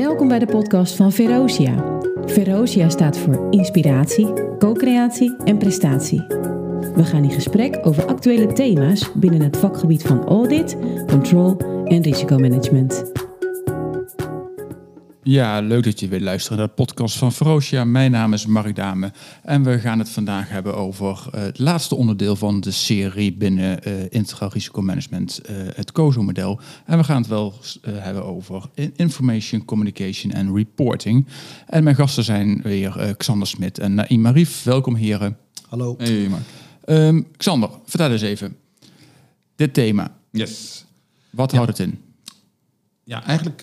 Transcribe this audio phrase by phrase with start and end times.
[0.00, 2.00] Welkom bij de podcast van Verosia.
[2.24, 6.24] Verosia staat voor inspiratie, co-creatie en prestatie.
[6.94, 10.76] We gaan in gesprek over actuele thema's binnen het vakgebied van audit,
[11.06, 13.19] control en risicomanagement.
[15.30, 17.84] Ja, leuk dat je weer luistert naar de podcast van Ferocia.
[17.84, 19.12] Mijn naam is Mark Dame
[19.42, 23.88] en we gaan het vandaag hebben over uh, het laatste onderdeel van de serie binnen
[23.88, 26.60] uh, Integraal Risicomanagement, uh, het COSO-model.
[26.84, 27.54] En we gaan het wel
[27.86, 28.62] hebben over
[28.96, 31.26] Information, Communication en Reporting.
[31.66, 34.62] En mijn gasten zijn weer Xander Smit en Naïm Marief.
[34.62, 35.36] Welkom heren.
[35.68, 35.94] Hallo.
[35.98, 36.42] Hey Mark.
[36.86, 38.56] Um, Xander, vertel eens even.
[39.56, 40.16] Dit thema.
[40.30, 40.84] Yes.
[41.30, 41.56] Wat ja.
[41.56, 42.00] houdt het in?
[43.04, 43.62] Ja, eigenlijk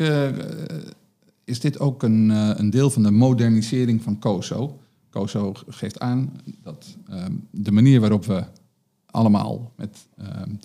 [1.47, 4.79] is dit ook een, uh, een deel van de modernisering van COSO.
[5.09, 6.31] COSO geeft aan
[6.63, 8.43] dat um, de manier waarop we
[9.05, 10.59] allemaal met um,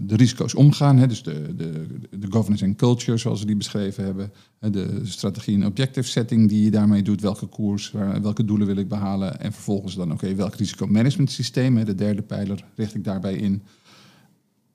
[0.00, 1.86] de risico's omgaan, hè, dus de, de,
[2.18, 6.64] de governance en culture zoals we die beschreven hebben, de strategie en objective setting die
[6.64, 7.90] je daarmee doet, welke koers,
[8.22, 12.22] welke doelen wil ik behalen en vervolgens dan oké, welk risicomanagement systeem, hè, de derde
[12.22, 13.62] pijler richt ik daarbij in.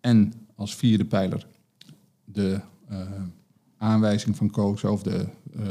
[0.02, 1.48] En als vierde pijler
[2.26, 2.60] de
[2.92, 3.00] uh,
[3.84, 5.66] aanwijzing van COSO of de, uh,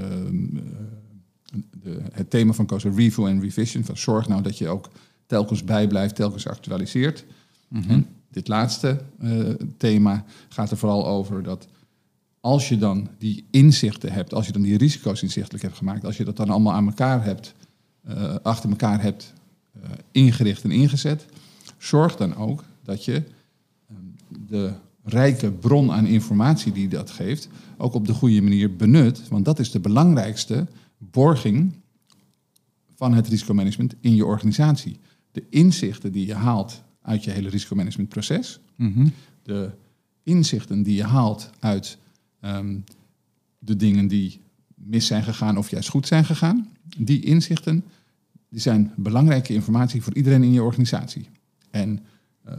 [1.71, 3.85] de, het thema van COSO review en revision.
[3.85, 4.91] Van zorg nou dat je ook
[5.27, 7.25] telkens bijblijft, telkens actualiseert.
[7.69, 7.91] Mm -hmm.
[7.91, 11.69] En dit laatste uh, thema gaat er vooral over dat
[12.41, 16.17] als je dan die inzichten hebt, als je dan die risico's inzichtelijk hebt gemaakt, als
[16.17, 17.55] je dat dan allemaal aan elkaar hebt,
[18.09, 19.33] uh, achter elkaar hebt
[19.77, 21.27] uh, ingericht en ingezet,
[21.79, 23.23] zorg dan ook dat je
[24.49, 24.73] de
[25.03, 29.29] rijke bron aan informatie die dat geeft, ook op de goede manier benut.
[29.29, 30.67] Want dat is de belangrijkste
[30.99, 31.75] borging
[32.95, 34.97] van het risicomanagement in je organisatie.
[35.33, 39.13] De inzichten die je haalt uit je hele risicomanagementproces, mm -hmm.
[39.43, 39.71] de
[40.23, 41.99] inzichten die je haalt uit
[42.41, 42.85] um,
[43.59, 44.41] de dingen die
[44.75, 47.85] mis zijn gegaan of juist goed zijn gegaan, die inzichten
[48.49, 51.29] die zijn belangrijke informatie voor iedereen in je organisatie.
[51.71, 52.01] En
[52.49, 52.55] uh,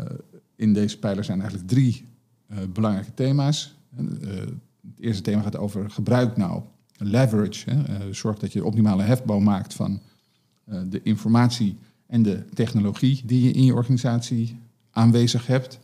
[0.56, 2.06] in deze pijler zijn eigenlijk drie
[2.74, 3.76] belangrijke thema's.
[4.00, 4.30] Uh,
[4.82, 6.62] het eerste thema gaat over gebruik nou,
[6.98, 7.70] leverage.
[7.70, 10.02] Hè, uh, zorg dat je optimale hefbouw maakt van
[10.90, 11.78] de informatie
[12.08, 14.58] en de technologie die je in je organisatie
[14.92, 15.80] aanwezig hebt.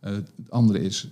[0.00, 1.08] het andere is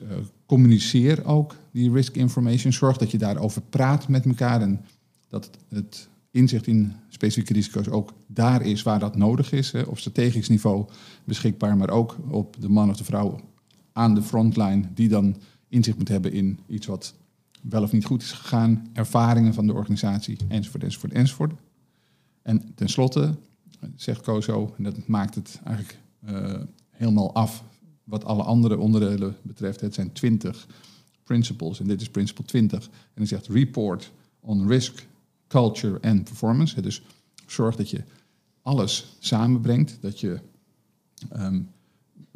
[0.46, 2.72] communiceer ook die risk information.
[2.72, 4.84] Zorg dat je daarover praat met elkaar en
[5.28, 9.72] dat het, het inzicht in specifieke risico's ook daar is waar dat nodig is.
[9.72, 10.86] Hè, op strategisch niveau
[11.24, 13.40] beschikbaar, maar ook op de man of de vrouw
[13.98, 15.36] aan de frontline, die dan
[15.68, 17.14] inzicht moet hebben in iets wat
[17.62, 21.52] wel of niet goed is gegaan, ervaringen van de organisatie, enzovoort, enzovoort, enzovoort.
[22.42, 23.34] En tenslotte,
[23.94, 25.98] zegt Kozo, en dat maakt het eigenlijk
[26.28, 27.64] uh, helemaal af
[28.04, 29.80] wat alle andere onderdelen betreft.
[29.80, 30.66] Het zijn 20
[31.24, 32.86] principles en dit is principle 20.
[32.86, 35.06] En hij zegt report on risk,
[35.48, 36.80] culture en performance.
[36.80, 37.02] Dus
[37.46, 38.02] zorg dat je
[38.62, 40.40] alles samenbrengt, dat je
[41.36, 41.68] um,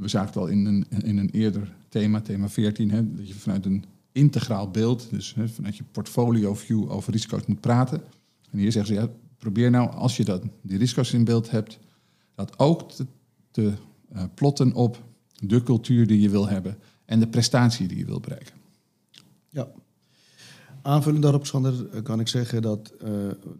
[0.03, 3.35] we zagen het al in een, in een eerder thema, thema 14, hè, dat je
[3.35, 8.03] vanuit een integraal beeld, dus hè, vanuit je portfolio view over risico's moet praten.
[8.51, 9.09] En hier zeggen ze, ja,
[9.39, 11.79] probeer nou, als je dat, die risico's in beeld hebt,
[12.35, 13.07] dat ook te,
[13.51, 13.73] te
[14.15, 15.03] uh, plotten op
[15.39, 18.55] de cultuur die je wil hebben en de prestatie die je wil bereiken.
[19.49, 19.69] Ja.
[20.83, 23.11] Aanvullend daarop, Sander, kan ik zeggen dat, uh,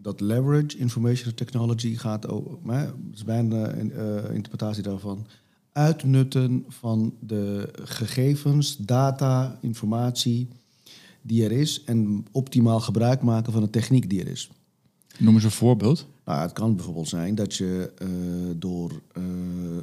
[0.01, 5.27] dat leverage, information technology, gaat over, dat is uh, interpretatie daarvan,
[5.73, 10.47] uitnutten van de gegevens, data, informatie
[11.21, 14.49] die er is en optimaal gebruik maken van de techniek die er is.
[15.17, 16.07] Noem eens een voorbeeld.
[16.25, 18.09] Nou, het kan bijvoorbeeld zijn dat je uh,
[18.57, 19.23] door uh,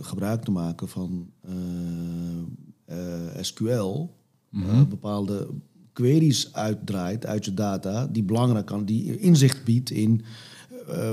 [0.01, 2.95] gebruik te maken van uh,
[3.41, 4.09] SQL
[4.49, 4.89] mm -hmm.
[4.89, 5.49] bepaalde
[5.93, 10.23] queries uitdraait uit je data die belangrijk kan, die inzicht biedt in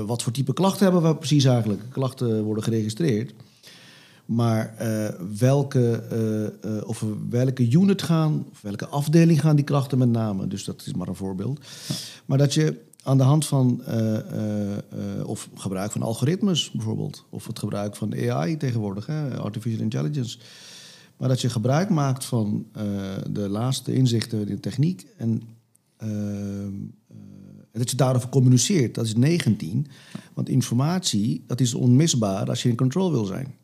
[0.06, 1.82] wat voor type klachten hebben we precies eigenlijk.
[1.90, 3.34] Klachten worden geregistreerd.
[4.28, 5.08] Maar uh,
[5.38, 10.46] welke, uh, uh, of welke unit gaan, of welke afdeling gaan die krachten met name.
[10.46, 11.60] Dus dat is maar een voorbeeld.
[11.88, 11.94] Ja.
[12.24, 13.82] Maar dat je aan de hand van,
[15.24, 20.38] of gebruik van algoritmes bijvoorbeeld, of het gebruik van AI tegenwoordig, hè, artificial intelligence.
[21.16, 22.66] Maar dat je gebruik maakt van
[23.30, 25.42] de laatste inzichten in de techniek en
[27.78, 29.86] dat je daarover communiceert, dat is 19.
[30.34, 33.54] Want informatie, dat is onmisbaar als je in control wil zijn.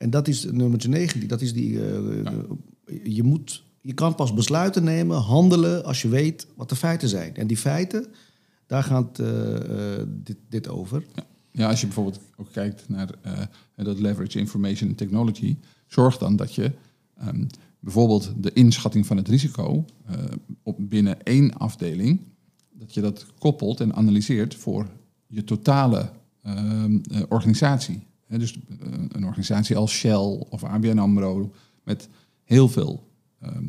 [0.00, 1.26] En dat is nummer 19.
[1.26, 2.32] Dat is die, ja.
[3.02, 7.36] je, moet, je kan pas besluiten nemen, handelen, als je weet wat de feiten zijn.
[7.36, 8.06] En die feiten,
[8.66, 9.28] daar gaat uh,
[10.08, 11.04] dit, dit, over.
[11.52, 11.68] Ja.
[11.68, 13.08] als je bijvoorbeeld ook kijkt naar
[13.76, 15.56] dat leverage information technology,
[15.86, 16.72] zorg dan dat je
[17.26, 17.46] um,
[17.80, 19.84] bijvoorbeeld de inschatting van het risico
[20.62, 22.20] op binnen één afdeling,
[22.72, 24.86] dat je dat koppelt en analyseert voor
[25.26, 26.10] je totale
[26.42, 28.08] ehm, eh, organisatie.
[28.38, 32.08] Dus eh, een organisatie als Shell of ABN AMRO met
[32.44, 33.08] heel veel
[33.40, 33.64] ehm,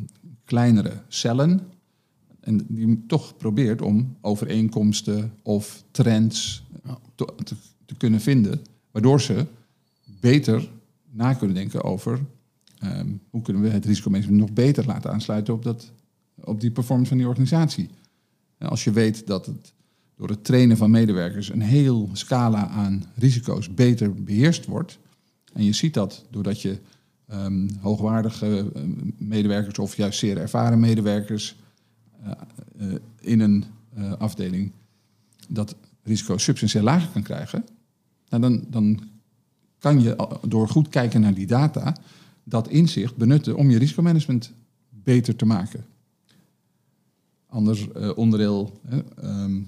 [0.45, 1.59] kleinere cellen.
[2.39, 6.63] En die toch probeert om overeenkomsten of trends
[7.15, 7.55] te, te,
[7.85, 8.61] te kunnen vinden.
[8.91, 9.45] Waardoor ze
[10.19, 10.69] beter
[11.09, 12.19] na kunnen denken over
[12.79, 15.91] ehm, hoe kunnen we het risicomanagement nog beter laten aansluiten op, dat,
[16.43, 17.89] op die performance van die organisatie.
[18.57, 19.73] En als je weet dat het
[20.21, 24.99] door het trainen van medewerkers een heel scala aan risico's beter beheerst wordt.
[25.53, 26.79] En je ziet dat doordat je
[27.27, 28.81] ehm, hoogwaardige eh,
[29.17, 31.55] medewerkers of juist zeer ervaren medewerkers
[32.23, 32.31] eh,
[32.77, 33.65] eh, in een
[34.17, 34.71] afdeling
[35.47, 37.65] dat risico substantieel lager kan krijgen.
[38.29, 38.99] Nou, dan, dan
[39.79, 41.95] kan je door goed kijken naar die data
[42.43, 44.53] dat inzicht benutten om je risicomanagement
[44.89, 45.85] beter te maken.
[47.47, 48.79] Ander eh, onderdeel,
[49.15, 49.61] ehm,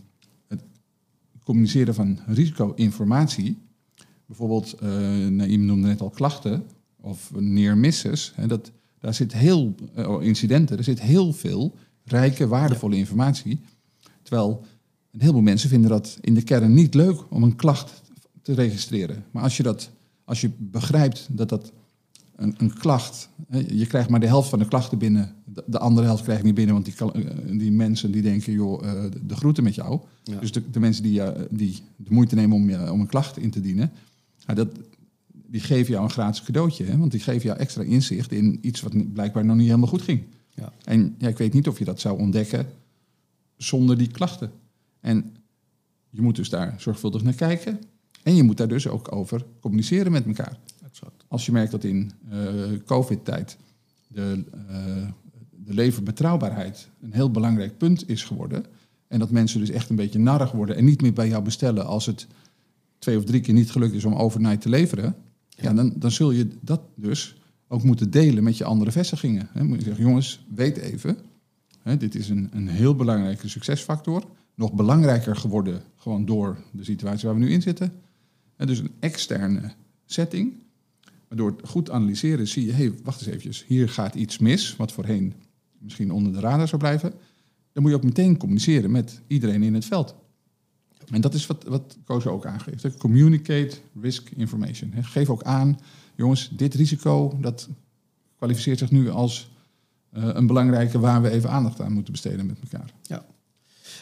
[1.43, 3.57] communiceren van risico-informatie.
[4.25, 4.89] Bijvoorbeeld, eh
[5.27, 6.63] Naïm noemde net al klachten
[7.01, 8.33] of near misses.
[8.35, 13.59] Hè, dat, daar zit heel, eh, oh, incidenten, er zit heel veel rijke, waardevolle informatie.
[14.21, 14.65] Terwijl
[15.11, 18.01] een heleboel mensen vinden dat in de kern niet leuk om een klacht
[18.41, 19.25] te registreren.
[19.31, 19.89] Maar als je, dat,
[20.23, 21.71] als je begrijpt dat dat
[22.35, 23.29] een, een klacht,
[23.67, 26.45] je krijgt maar de helft van de klachten binnen, de, de andere helft krijg je
[26.45, 29.75] niet binnen, want die, eh, die mensen die denken, joh, eh, de, de groeten met
[29.75, 29.99] jou.
[30.23, 30.39] Ja.
[30.39, 33.49] Dus de, de mensen die, eh, die de moeite nemen om, om een klacht in
[33.49, 33.91] te dienen,
[34.53, 34.67] dat,
[35.47, 36.85] die geven jou een gratis cadeautje.
[36.85, 36.97] Hè?
[36.97, 40.23] Want die geven jou extra inzicht in iets wat blijkbaar nog niet helemaal goed ging.
[40.49, 40.73] Ja.
[40.83, 42.67] En ja, ik weet niet of je dat zou ontdekken
[43.57, 44.51] zonder die klachten.
[44.99, 45.35] En
[46.09, 47.79] je moet dus daar zorgvuldig naar kijken.
[48.23, 50.57] En je moet daar dus ook over communiceren met elkaar.
[51.33, 52.39] Als je merkt dat in eh,
[52.85, 53.57] COVID-tijd
[54.07, 55.07] de, eh,
[55.65, 58.65] de leverbetrouwbaarheid een heel belangrijk punt is geworden.
[59.07, 61.85] En dat mensen dus echt een beetje narrig worden en niet meer bij jou bestellen
[61.85, 62.27] als het
[62.99, 65.15] twee of drie keer niet gelukt is om overnight te leveren.
[65.49, 67.35] Ja, dan, dan zul je dat dus
[67.67, 69.49] ook moeten delen met je andere vestigingen.
[69.51, 69.63] Hè.
[69.63, 71.17] Moet je zeggen, jongens, weet even,
[71.97, 74.23] dit is een, een heel belangrijke succesfactor.
[74.55, 77.93] Nog belangrijker geworden gewoon door de situatie waar we nu in zitten.
[78.57, 79.71] Dus een externe
[80.05, 80.61] setting.
[81.35, 84.75] Door het goed analyseren zie je, hé, hey, wacht eens eventjes, hier gaat iets mis,
[84.75, 85.33] wat voorheen
[85.77, 87.13] misschien onder de radar zou blijven.
[87.71, 90.15] Dan moet je ook meteen communiceren met iedereen in het veld.
[91.11, 92.97] En dat is wat, wat Koos ook aangeeft.
[92.97, 94.93] Communicate risk information.
[95.01, 95.79] Geef ook aan,
[96.15, 97.69] jongens, dit risico, dat
[98.35, 99.51] kwalificeert zich nu als
[100.09, 102.93] eh, een belangrijke waar we even aandacht aan moeten besteden met elkaar.
[103.01, 103.25] Ja.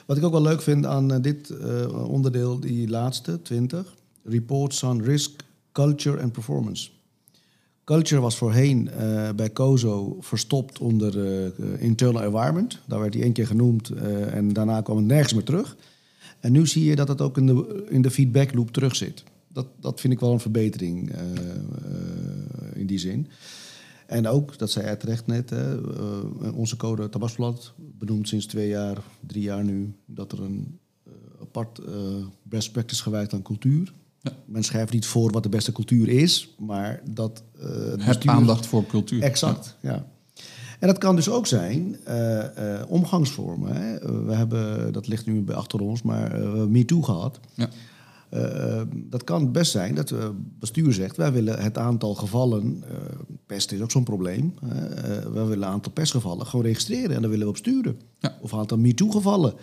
[0.06, 4.84] Wat ik ook wel leuk vind aan eh, dit eh, onderdeel, die laatste, 20, reports
[4.84, 6.90] on risk, culture and performance.
[7.92, 12.80] Culture was voorheen eh, bij COSO verstopt onder eh, internal environment.
[12.88, 15.78] Daar werd hij één keer genoemd eh, en daarna kwam het nergens meer terug.
[16.40, 19.24] En nu zie je dat het ook in de, in de feedback loop terug zit.
[19.48, 21.12] Dat, dat vind ik wel een verbetering
[22.74, 23.28] in die zin.
[24.06, 25.52] En ook, dat zei hij terecht net,
[26.54, 28.98] onze code tabasblad benoemt sinds twee jaar,
[29.28, 30.80] drie jaar nu, dat er een
[31.42, 31.82] apart
[32.44, 33.94] best practice gewijd aan cultuur.
[34.22, 34.32] Ja.
[34.46, 38.86] Men schrijft niet voor wat de beste cultuur is, maar dat het bestuur- aandacht voor
[38.86, 39.22] cultuur.
[39.22, 40.06] Exact, ja.
[40.82, 43.76] En dat kan dus ook zijn eh, eh, omgangsvormen.
[43.76, 44.00] Hè.
[44.26, 47.40] We hebben, dat ligt nu bij achter ons, maar uh, MeToo gehad.
[47.54, 47.70] Ja.
[48.94, 51.18] Dat kan best zijn dat het bestuur zegt...
[51.18, 52.84] wij willen het aantal gevallen...
[53.46, 54.54] pest is ook zo'n probleem.
[54.64, 54.70] Uh,
[55.34, 57.16] wij willen een aantal pestgevallen gewoon registreren...
[57.16, 58.00] en dan willen we op sturen.
[58.20, 58.38] Ja.
[58.42, 59.54] Of een aantal MeToo-gevallen.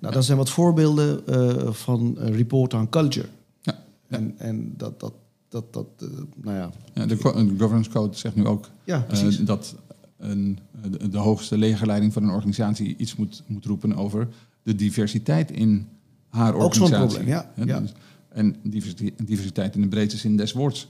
[0.00, 1.22] Nou, dat zijn wat voorbeelden
[1.74, 3.28] van report on culture.
[4.08, 4.16] Ja.
[4.16, 5.12] En, en dat, dat,
[5.48, 6.70] dat, dat eh, nou ja...
[6.94, 7.16] Ja, de,
[7.58, 9.74] governance code zegt nu ook Ja, eh, dat
[10.18, 10.58] een,
[10.90, 14.28] de, de hoogste legerleiding van een organisatie iets moet, moet roepen over
[14.62, 15.86] de diversiteit in
[16.28, 17.06] haar Ook zo'n organisatie.
[17.24, 17.80] probleem, ja, ja.
[17.80, 17.92] dus-
[18.28, 20.88] en diversiteit, diversiteit in de breedste zin des woords.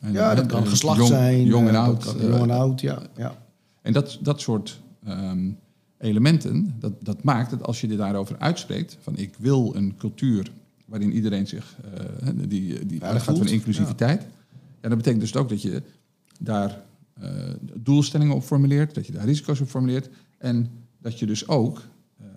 [0.00, 1.44] En, Ja, dat kan eh, geslacht jong- zijn.
[1.44, 2.14] Jong en eh, oud.
[2.20, 3.02] jong en oud, ja.
[3.16, 3.36] ja.
[3.82, 5.50] En dat, dat soort ehm,
[5.98, 10.52] elementen, dat, dat maakt dat als je je daarover uitspreekt, van ik wil een cultuur
[10.88, 14.26] waarin iedereen zich, eh, die, die gaat van inclusiviteit,
[14.80, 14.88] ja.
[14.88, 15.82] dat betekent dus ook dat je
[16.40, 16.82] daar
[17.20, 17.30] eh,
[17.74, 21.82] doelstellingen op formuleert, dat je daar risico's op formuleert en dat je dus ook
[22.20, 22.28] ehm,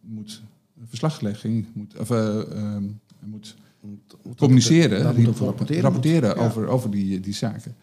[0.00, 0.42] moet
[0.86, 2.84] verslaglegging moet, of, eh, ehm,
[3.24, 5.02] moet Moet- communiceren,
[5.80, 6.36] rapporteren.
[6.36, 7.74] over, over die, die zaken.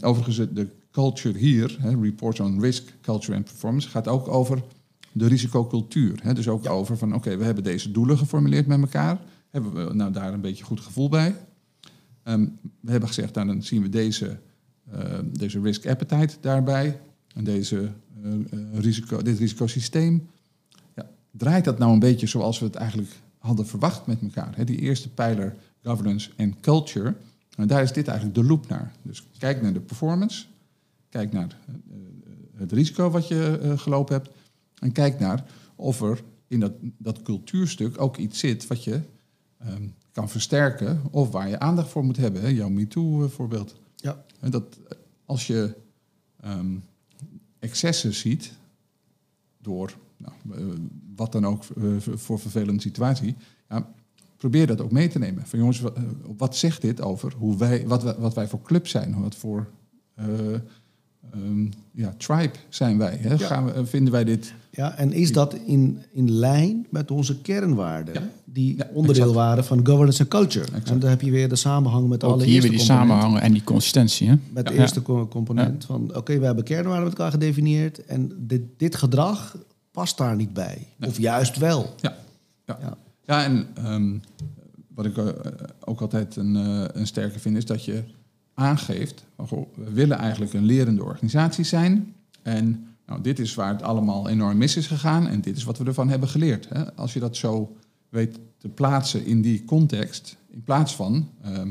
[0.00, 4.62] Overigens, de- de culture hier, hè, Reports on Risk, Culture and Performance, gaat ook over
[5.16, 6.18] de risicocultuur.
[6.22, 6.34] Hè?
[6.34, 9.20] Dus ook over van, oké, we hebben deze doelen geformuleerd met elkaar.
[9.50, 11.36] Hebben we nou daar een beetje goed gevoel bij?
[12.22, 12.46] Ehm,
[12.80, 14.38] we hebben gezegd, nou, dan zien we deze,
[14.90, 17.00] eh, deze risk appetite daarbij.
[17.34, 17.90] En deze,
[18.22, 20.28] eh, eh, risico, dit risicosysteem.
[20.94, 24.56] Ja, draait dat nou een beetje zoals we het eigenlijk hadden verwacht met elkaar?
[24.56, 24.64] Hè?
[24.64, 27.14] Die eerste pijler, governance en culture,
[27.56, 28.92] en daar is dit eigenlijk de loop naar.
[29.02, 30.44] Dus kijk naar de performance,
[31.08, 31.96] kijk naar uh,
[32.54, 34.30] het risico wat je gelopen hebt
[34.80, 35.44] en kijk naar
[35.76, 39.00] of er in dat, dat cultuurstuk ook iets zit wat je
[39.68, 42.42] um, kan versterken of waar je aandacht voor moet hebben.
[42.42, 42.48] Hè?
[42.48, 43.74] Jouw MeToo-voorbeeld.
[43.96, 44.24] Ja.
[44.40, 44.78] En dat
[45.24, 45.74] als je
[46.44, 46.82] um,
[47.58, 48.52] excessen ziet
[49.58, 50.74] door nou, uh,
[51.16, 53.36] wat dan ook uh, voor vervelende situatie,
[53.68, 53.92] ja,
[54.36, 55.46] probeer dat ook mee te nemen.
[55.46, 56.04] Van jongens, wat, uh,
[56.36, 59.68] wat zegt dit over hoe wij, wat, wij, wat wij voor club zijn, wat voor
[61.34, 63.16] um, ja, tribe zijn wij?
[63.20, 63.28] Hè?
[63.30, 63.36] Ja.
[63.46, 68.14] Gaan we, vinden wij dit Ja, en is dat in, in lijn met onze kernwaarden,
[68.14, 68.28] Ja.
[68.44, 69.38] die Ja, onderdeel exact.
[69.46, 70.64] waren van governance en culture?
[70.64, 70.90] Exact.
[70.90, 73.52] En dan heb je weer de samenhang met Ook alle hier weer die samenhangen en
[73.52, 74.28] die consistentie.
[74.28, 74.34] Hè?
[74.52, 78.62] Met de eerste co- component van, oké, we hebben kernwaarden met elkaar gedefinieerd en dit,
[78.76, 79.56] dit gedrag
[79.90, 80.86] past daar niet bij.
[81.06, 81.94] Of juist wel.
[82.00, 82.16] Ja,
[82.66, 82.78] ja.
[82.80, 82.96] Ja.
[83.24, 83.44] ja.
[83.44, 84.12] en ehm,
[84.94, 85.26] wat ik eh,
[85.84, 88.02] ook altijd een, eh, een sterke vind, is dat je
[88.56, 92.14] aangeeft, van, goh, we willen eigenlijk een lerende organisatie zijn.
[92.42, 95.78] En nou, dit is waar het allemaal enorm mis is gegaan en dit is wat
[95.78, 96.68] we ervan hebben geleerd.
[96.68, 96.94] Hè.
[96.94, 97.76] Als je dat zo
[98.08, 101.68] weet te plaatsen in die context, in plaats van ehm,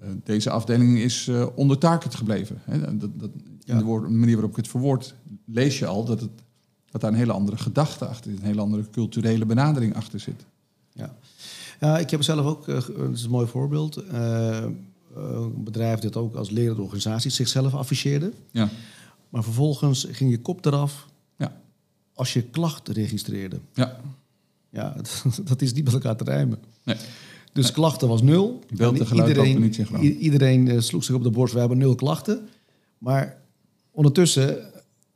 [0.00, 2.60] eh, deze afdeling is eh, onder target gebleven.
[2.64, 2.96] Hè.
[2.96, 3.30] Dat, dat,
[3.64, 6.30] in de woord- manier waarop ik het verwoord, lees je al dat, het,
[6.90, 10.44] dat daar een hele andere gedachte achter zit, een hele andere culturele benadering achter zit.
[10.92, 11.14] Ja.
[11.80, 14.02] ja, ik heb zelf ook, ge- dat is een mooi voorbeeld,
[15.54, 18.32] bedrijf dat ook als lerende organisatie zichzelf afficheerde.
[18.50, 18.68] Ja,
[19.28, 21.06] Maar vervolgens ging je kop eraf
[21.36, 21.60] ja,
[22.14, 23.60] als je klachten registreerde.
[23.74, 24.00] ja.
[24.70, 24.96] Ja,
[25.44, 26.58] dat is niet met elkaar te rijmen.
[26.82, 26.96] Nee.
[27.52, 28.60] Dus klachten was nul.
[28.70, 32.48] Iedereen, niet iedereen eh, sloeg zich op de borst, we hebben nul klachten.
[32.98, 33.36] Maar
[33.90, 34.58] ondertussen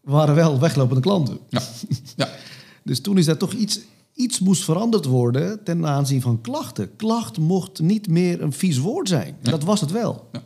[0.01, 1.39] waren wel weglopende klanten.
[1.49, 1.63] Ja,
[2.17, 2.29] ja,
[2.85, 3.81] Dus toen is er toch iets,
[4.21, 6.97] iets moest veranderd worden ten aanzien van klachten.
[6.97, 9.37] Klacht mocht niet meer een vies woord zijn.
[9.43, 9.51] Ja.
[9.51, 10.29] Dat was het wel.
[10.33, 10.43] Ja.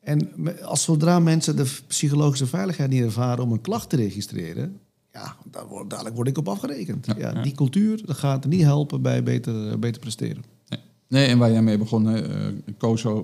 [0.00, 0.30] En
[0.62, 4.80] als zodra mensen de psychologische veiligheid niet ervaren om een klacht te registreren,
[5.12, 7.06] ja, daar word, dadelijk word ik op afgerekend.
[7.06, 7.42] Ja, Ja.
[7.42, 10.44] Die cultuur dat gaat niet helpen bij beter, eh, beter presteren.
[10.68, 10.80] nee.
[11.08, 13.20] nee, en waar jij mee begon, hè, eh, eh,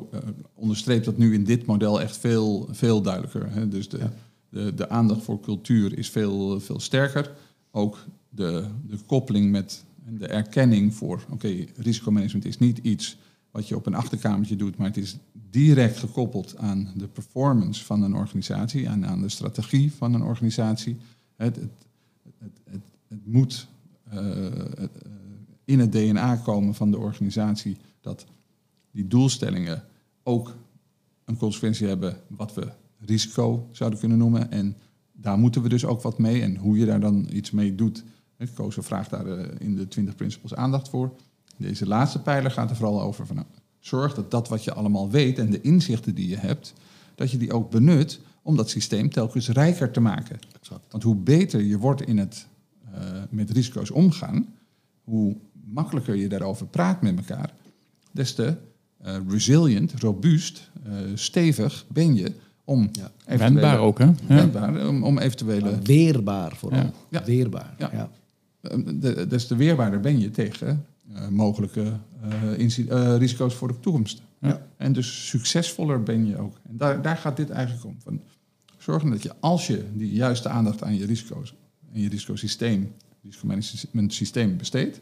[0.54, 3.52] onderstreept dat nu in dit model echt veel, veel duidelijker.
[3.52, 3.68] Hè.
[3.68, 4.00] Dus de,
[4.48, 7.32] de, de aandacht voor cultuur is veel, veel sterker.
[7.70, 7.98] Ook
[8.34, 13.16] de, de koppeling met de erkenning voor, oké, risicomanagement is niet iets
[13.50, 15.16] wat je op een achterkamertje doet, maar het is
[15.50, 20.96] direct gekoppeld aan de performance van een organisatie en aan de strategie van een organisatie.
[21.36, 21.70] Het, het,
[22.64, 23.66] het, het, moet
[24.10, 24.88] eh, eh,
[25.64, 28.26] in het DNA komen van de organisatie dat
[28.90, 29.84] die doelstellingen
[30.22, 30.56] ook
[31.24, 34.50] een consequentie hebben wat we risico zouden kunnen noemen.
[34.50, 34.76] En
[35.12, 36.42] daar moeten we dus ook wat mee.
[36.42, 38.04] En hoe je daar dan iets mee doet.
[38.52, 41.12] Kozo vraagt daar eh, in de 20 principles aandacht voor.
[41.56, 43.48] Deze laatste pijler gaat er vooral over van nou,
[43.78, 46.74] zorg dat dat wat je allemaal weet en de inzichten die je hebt,
[47.14, 50.38] dat je die ook benut om dat systeem telkens rijker te maken.
[50.60, 50.84] Exact.
[50.90, 52.46] Want hoe beter je wordt in het
[52.92, 54.46] eh, met risico's omgaan,
[55.04, 57.52] hoe makkelijker je daarover praat met elkaar,
[58.10, 58.56] des te
[58.98, 62.32] eh, resilient, robuust, eh, stevig ben je
[62.64, 63.36] om Ja.
[63.36, 64.04] Wendbaar ook, hè?
[64.04, 64.14] Ja.
[64.26, 66.78] wendbaar, om, om eventuele Maar weerbaar vooral.
[66.78, 66.92] Ja.
[67.08, 67.24] Ja.
[67.24, 67.74] Weerbaar.
[67.78, 68.10] Ja.
[68.64, 68.70] Ja.
[68.70, 71.92] eh, de- des te weerbaarder ben je tegen eh, mogelijke
[72.22, 74.22] eh, eh, risico's voor de toekomst.
[74.40, 74.66] Ja.
[74.76, 76.56] En dus succesvoller ben je ook.
[76.68, 77.96] En daar, daar gaat dit eigenlijk om.
[78.02, 78.20] Van
[78.78, 81.54] zorgen dat je, als je die juiste aandacht aan je risico's
[81.92, 82.92] en je risicosysteem,
[83.22, 85.00] risicomanagement systeem besteedt,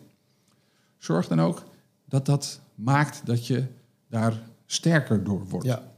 [0.99, 1.65] zorg dan ook
[2.09, 3.65] dat dat maakt dat je
[4.09, 5.67] daar sterker door wordt.
[5.67, 5.91] Ja.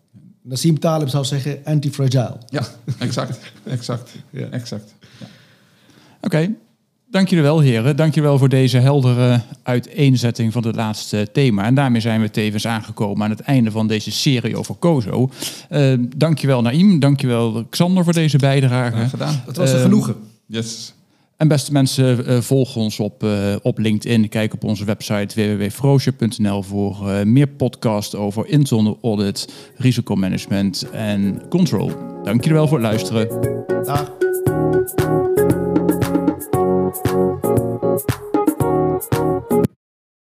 [0.43, 2.39] Nassim Taleb zou zeggen anti-fragile.
[2.47, 2.67] Ja,
[2.99, 3.53] exact.
[3.65, 4.11] Exact.
[4.31, 4.49] Ja.
[4.49, 4.95] exact.
[5.21, 5.27] Ja.
[6.21, 6.55] Oké,
[7.15, 7.97] dank jullie wel heren.
[7.97, 11.65] Dank jullie wel voor deze heldere uiteenzetting van het laatste thema.
[11.65, 15.31] En daarmee zijn we tevens aangekomen aan het einde van deze serie over COSO.
[15.71, 18.97] Uh, dankjewel Naïm, dankjewel Xander voor deze bijdrage.
[18.97, 19.43] Graag gedaan.
[19.47, 20.15] Het was een Ehm, genoegen.
[20.47, 20.95] Yes.
[21.37, 24.29] En beste mensen, uh, volg ons op, uh, op LinkedIn.
[24.29, 31.91] Kijk op onze website www.froosje.nl voor uh, meer podcasts over internal audit, risicomanagement en control.
[32.23, 33.29] Dank jullie wel voor het luisteren.
[33.85, 34.13] Dag.
[36.95, 37.34] Thank you.